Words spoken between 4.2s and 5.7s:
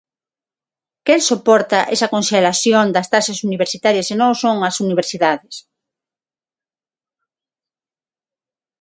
non son as universidades?